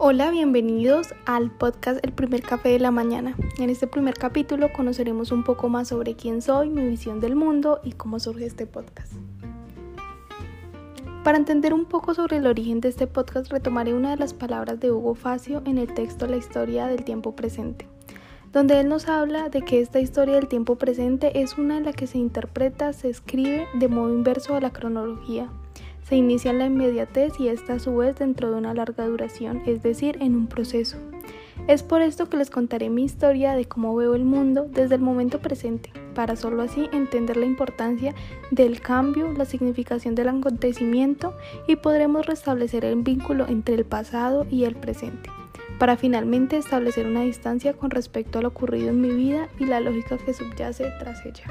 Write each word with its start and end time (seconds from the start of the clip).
Hola, 0.00 0.30
bienvenidos 0.30 1.12
al 1.26 1.50
podcast 1.50 1.98
El 2.06 2.12
primer 2.12 2.42
café 2.42 2.68
de 2.68 2.78
la 2.78 2.92
mañana. 2.92 3.34
En 3.58 3.68
este 3.68 3.88
primer 3.88 4.14
capítulo 4.14 4.72
conoceremos 4.72 5.32
un 5.32 5.42
poco 5.42 5.68
más 5.68 5.88
sobre 5.88 6.14
quién 6.14 6.40
soy, 6.40 6.70
mi 6.70 6.86
visión 6.86 7.18
del 7.18 7.34
mundo 7.34 7.80
y 7.82 7.94
cómo 7.94 8.20
surge 8.20 8.46
este 8.46 8.64
podcast. 8.64 9.14
Para 11.24 11.36
entender 11.36 11.74
un 11.74 11.84
poco 11.84 12.14
sobre 12.14 12.36
el 12.36 12.46
origen 12.46 12.80
de 12.80 12.90
este 12.90 13.08
podcast 13.08 13.50
retomaré 13.50 13.92
una 13.92 14.10
de 14.10 14.18
las 14.18 14.34
palabras 14.34 14.78
de 14.78 14.92
Hugo 14.92 15.16
Facio 15.16 15.62
en 15.64 15.78
el 15.78 15.92
texto 15.92 16.28
La 16.28 16.36
historia 16.36 16.86
del 16.86 17.02
tiempo 17.02 17.34
presente, 17.34 17.88
donde 18.52 18.78
él 18.78 18.88
nos 18.88 19.08
habla 19.08 19.48
de 19.48 19.62
que 19.62 19.80
esta 19.80 19.98
historia 19.98 20.36
del 20.36 20.46
tiempo 20.46 20.76
presente 20.76 21.40
es 21.42 21.58
una 21.58 21.76
en 21.76 21.84
la 21.84 21.92
que 21.92 22.06
se 22.06 22.18
interpreta, 22.18 22.92
se 22.92 23.08
escribe 23.08 23.66
de 23.74 23.88
modo 23.88 24.14
inverso 24.14 24.54
a 24.54 24.60
la 24.60 24.70
cronología 24.70 25.50
se 26.08 26.16
inicia 26.16 26.50
en 26.50 26.58
la 26.58 26.66
inmediatez 26.66 27.38
y 27.38 27.48
está 27.48 27.74
a 27.74 27.78
su 27.78 27.94
vez 27.96 28.16
dentro 28.16 28.50
de 28.50 28.56
una 28.56 28.72
larga 28.72 29.06
duración, 29.06 29.62
es 29.66 29.82
decir, 29.82 30.16
en 30.20 30.34
un 30.34 30.46
proceso. 30.46 30.96
Es 31.66 31.82
por 31.82 32.00
esto 32.00 32.30
que 32.30 32.38
les 32.38 32.48
contaré 32.48 32.88
mi 32.88 33.04
historia 33.04 33.54
de 33.54 33.66
cómo 33.66 33.94
veo 33.94 34.14
el 34.14 34.24
mundo 34.24 34.66
desde 34.70 34.94
el 34.94 35.02
momento 35.02 35.40
presente, 35.40 35.92
para 36.14 36.34
solo 36.34 36.62
así 36.62 36.88
entender 36.92 37.36
la 37.36 37.44
importancia 37.44 38.14
del 38.50 38.80
cambio, 38.80 39.30
la 39.32 39.44
significación 39.44 40.14
del 40.14 40.28
acontecimiento 40.28 41.36
y 41.66 41.76
podremos 41.76 42.24
restablecer 42.24 42.86
el 42.86 43.02
vínculo 43.02 43.46
entre 43.46 43.74
el 43.74 43.84
pasado 43.84 44.46
y 44.50 44.64
el 44.64 44.76
presente, 44.76 45.28
para 45.78 45.98
finalmente 45.98 46.56
establecer 46.56 47.06
una 47.06 47.22
distancia 47.22 47.74
con 47.74 47.90
respecto 47.90 48.38
a 48.38 48.42
lo 48.42 48.48
ocurrido 48.48 48.88
en 48.88 49.02
mi 49.02 49.10
vida 49.10 49.48
y 49.58 49.66
la 49.66 49.80
lógica 49.80 50.16
que 50.16 50.32
subyace 50.32 50.90
tras 50.98 51.26
ella. 51.26 51.44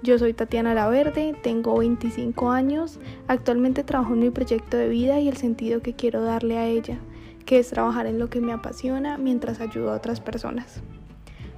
Yo 0.00 0.16
soy 0.16 0.32
Tatiana 0.32 0.74
Laverde, 0.74 1.34
tengo 1.42 1.76
25 1.76 2.50
años, 2.50 3.00
actualmente 3.26 3.82
trabajo 3.82 4.14
en 4.14 4.20
mi 4.20 4.30
proyecto 4.30 4.76
de 4.76 4.88
vida 4.88 5.18
y 5.18 5.28
el 5.28 5.36
sentido 5.36 5.82
que 5.82 5.94
quiero 5.94 6.22
darle 6.22 6.56
a 6.56 6.66
ella, 6.66 6.98
que 7.44 7.58
es 7.58 7.70
trabajar 7.70 8.06
en 8.06 8.20
lo 8.20 8.30
que 8.30 8.40
me 8.40 8.52
apasiona 8.52 9.18
mientras 9.18 9.60
ayudo 9.60 9.92
a 9.92 9.96
otras 9.96 10.20
personas. 10.20 10.82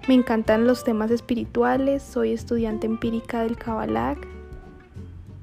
Me 0.08 0.14
encantan 0.14 0.66
los 0.66 0.84
temas 0.84 1.10
espirituales, 1.10 2.02
soy 2.02 2.32
estudiante 2.32 2.86
empírica 2.86 3.42
del 3.42 3.58
Kabbalah, 3.58 4.16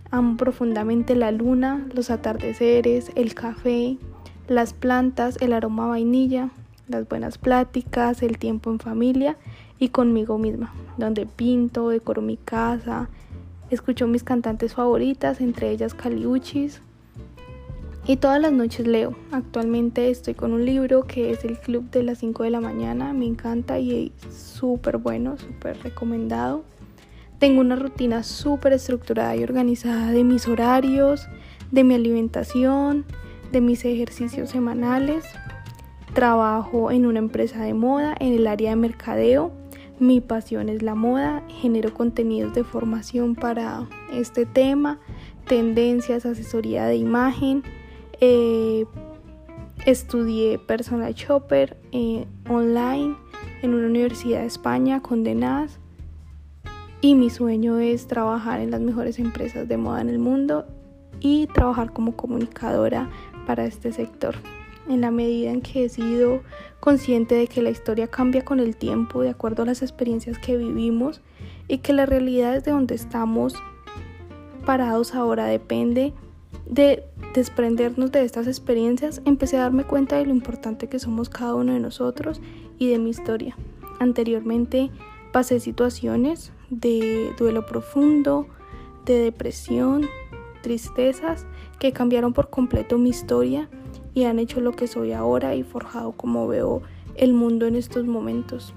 amo 0.10 0.36
profundamente 0.36 1.16
la 1.16 1.32
luna, 1.32 1.86
los 1.94 2.10
atardeceres, 2.10 3.12
el 3.14 3.36
café, 3.36 3.98
las 4.48 4.74
plantas, 4.74 5.38
el 5.40 5.54
aroma 5.54 5.86
vainilla, 5.86 6.50
las 6.88 7.08
buenas 7.08 7.38
pláticas, 7.38 8.24
el 8.24 8.40
tiempo 8.40 8.72
en 8.72 8.80
familia 8.80 9.38
y 9.80 9.90
conmigo 9.90 10.38
misma, 10.38 10.74
donde 10.98 11.26
pinto, 11.26 11.90
decoro 11.90 12.22
mi 12.22 12.38
casa, 12.38 13.10
escucho 13.70 14.08
mis 14.08 14.24
cantantes 14.24 14.74
favoritas, 14.74 15.42
entre 15.42 15.72
ellas 15.72 15.94
Caliuchis. 15.94 16.82
Y 18.10 18.16
todas 18.16 18.40
las 18.40 18.54
noches 18.54 18.88
leo. 18.88 19.16
Actualmente 19.34 20.10
estoy 20.10 20.34
con 20.34 20.54
un 20.54 20.66
libro 20.66 21.04
que 21.04 21.32
es 21.32 21.44
El 21.44 21.60
Club 21.60 21.90
de 21.92 22.04
las 22.04 22.20
5 22.20 22.44
de 22.44 22.52
la 22.52 22.62
mañana. 22.62 23.12
Me 23.12 23.26
encanta 23.26 23.80
y 23.80 24.14
es 24.24 24.34
súper 24.34 24.98
bueno, 24.98 25.38
súper 25.38 25.78
recomendado. 25.84 26.64
Tengo 27.38 27.60
una 27.60 27.76
rutina 27.76 28.24
súper 28.24 28.72
estructurada 28.72 29.36
y 29.36 29.44
organizada 29.44 30.12
de 30.12 30.24
mis 30.24 30.48
horarios, 30.48 31.28
de 31.70 31.84
mi 31.84 31.96
alimentación, 31.96 33.04
de 33.52 33.60
mis 33.60 33.84
ejercicios 33.84 34.52
semanales. 34.52 35.26
Trabajo 36.14 36.92
en 36.92 37.06
una 37.06 37.20
empresa 37.20 37.62
de 37.62 37.74
moda 37.74 38.16
en 38.20 38.34
el 38.34 38.48
área 38.48 38.70
de 38.70 38.78
mercadeo. 38.78 39.52
Mi 40.00 40.22
pasión 40.22 40.70
es 40.70 40.84
la 40.84 40.94
moda. 40.94 41.44
Genero 41.48 41.92
contenidos 41.92 42.54
de 42.54 42.64
formación 42.64 43.34
para 43.34 43.88
este 44.14 44.46
tema, 44.46 45.00
tendencias, 45.48 46.26
asesoría 46.26 46.86
de 46.86 46.98
imagen. 46.98 47.64
Eh, 48.22 48.86
estudié 49.86 50.60
personal 50.60 51.14
shopper 51.16 51.78
eh, 51.92 52.28
online 52.48 53.16
en 53.64 53.74
una 53.74 53.88
universidad 53.88 54.42
de 54.42 54.48
España 54.48 55.02
con. 55.02 55.24
Y 57.02 57.16
mi 57.16 57.30
sueño 57.32 57.80
es 57.80 58.08
trabajar 58.08 58.60
en 58.60 58.72
las 58.72 58.82
mejores 58.82 59.18
empresas 59.18 59.68
de 59.68 59.78
moda 59.78 60.02
en 60.02 60.10
el 60.10 60.20
mundo 60.20 60.66
y 61.20 61.48
trabajar 61.48 61.92
como 61.92 62.16
comunicadora 62.16 63.10
para 63.48 63.66
este 63.66 63.92
sector 63.92 64.36
en 64.90 65.02
la 65.02 65.12
medida 65.12 65.52
en 65.52 65.62
que 65.62 65.86
he 65.86 65.90
sido 65.90 66.42
consciente 66.80 67.36
de 67.36 67.48
que 67.48 67.62
la 67.62 67.70
historia 67.70 68.08
cambia 68.08 68.44
con 68.46 68.60
el 68.60 68.76
tiempo 68.76 69.22
de 69.22 69.30
acuerdo 69.30 69.64
a 69.64 69.66
las 69.66 69.82
experiencias 69.82 70.38
que 70.38 70.58
vivimos 70.58 71.22
y 71.68 71.80
que 71.80 71.94
la 71.94 72.06
realidad 72.06 72.54
desde 72.54 72.72
donde 72.72 72.96
estamos 72.96 73.54
parados 74.66 75.16
ahora 75.16 75.46
depende 75.46 76.14
de 76.66 77.04
desprendernos 77.34 78.12
de 78.12 78.24
estas 78.24 78.48
experiencias, 78.48 79.22
empecé 79.26 79.58
a 79.58 79.62
darme 79.62 79.84
cuenta 79.84 80.18
de 80.18 80.26
lo 80.26 80.32
importante 80.32 80.88
que 80.88 81.00
somos 81.00 81.30
cada 81.30 81.56
uno 81.56 81.74
de 81.74 81.80
nosotros 81.80 82.42
y 82.78 82.90
de 82.90 83.00
mi 83.00 83.10
historia. 83.10 83.56
Anteriormente 84.00 84.92
pasé 85.32 85.60
situaciones 85.60 86.52
de 86.70 87.34
duelo 87.38 87.66
profundo, 87.66 88.48
de 89.06 89.20
depresión, 89.20 90.08
tristezas 90.62 91.46
que 91.80 91.94
cambiaron 91.94 92.34
por 92.34 92.50
completo 92.50 92.98
mi 92.98 93.10
historia 93.10 93.70
y 94.18 94.26
han 94.26 94.40
hecho 94.40 94.62
lo 94.62 94.72
que 94.72 94.88
soy 94.88 95.14
ahora 95.14 95.54
y 95.54 95.62
forjado 95.62 96.12
como 96.14 96.48
veo 96.48 96.82
el 97.18 97.34
mundo 97.34 97.68
en 97.68 97.76
estos 97.76 98.08
momentos. 98.08 98.74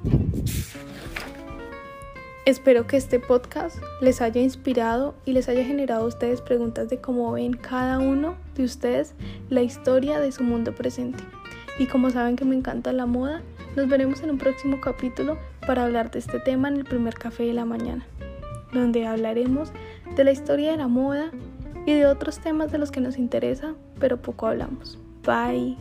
Espero 2.44 2.86
que 2.86 2.98
este 2.98 3.20
podcast 3.20 3.78
les 4.02 4.20
haya 4.20 4.42
inspirado 4.42 5.14
y 5.24 5.32
les 5.32 5.48
haya 5.48 5.64
generado 5.64 6.04
a 6.04 6.08
ustedes 6.08 6.42
preguntas 6.42 6.90
de 6.90 7.00
cómo 7.00 7.32
ven 7.32 7.54
cada 7.54 8.00
uno 8.00 8.36
de 8.54 8.64
ustedes 8.64 9.14
la 9.48 9.62
historia 9.62 10.20
de 10.20 10.30
su 10.30 10.44
mundo 10.44 10.74
presente. 10.74 11.24
Y 11.78 11.86
como 11.86 12.10
saben 12.10 12.36
que 12.36 12.44
me 12.44 12.54
encanta 12.54 12.92
la 12.92 13.06
moda, 13.06 13.40
nos 13.76 13.88
veremos 13.88 14.22
en 14.22 14.32
un 14.32 14.36
próximo 14.36 14.78
capítulo 14.82 15.38
para 15.66 15.86
hablar 15.86 16.10
de 16.10 16.18
este 16.18 16.38
tema 16.38 16.68
en 16.68 16.76
el 16.76 16.84
primer 16.84 17.14
café 17.14 17.44
de 17.44 17.54
la 17.54 17.64
mañana, 17.64 18.04
donde 18.74 19.06
hablaremos 19.06 19.72
de 20.16 20.22
la 20.22 20.32
historia 20.32 20.72
de 20.72 20.76
la 20.76 20.88
moda 20.88 21.30
y 21.86 21.94
de 21.94 22.04
otros 22.04 22.40
temas 22.40 22.70
de 22.70 22.76
los 22.76 22.90
que 22.90 23.00
nos 23.00 23.16
interesa, 23.16 23.74
pero 23.98 24.20
poco 24.20 24.46
hablamos. 24.46 24.98
Bye. 25.22 25.76